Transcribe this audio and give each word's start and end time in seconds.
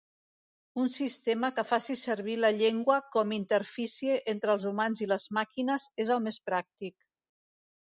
Un 0.83 0.87
sistema 0.93 1.51
que 1.59 1.63
faci 1.71 1.97
servir 2.03 2.37
la 2.45 2.51
llengua 2.61 2.97
com 3.17 3.37
interfície 3.39 4.17
entre 4.35 4.57
els 4.57 4.67
humans 4.73 5.05
i 5.07 5.11
les 5.15 5.29
màquines 5.41 5.89
és 6.07 6.13
el 6.19 6.27
més 6.31 6.43
pràctic. 6.51 7.01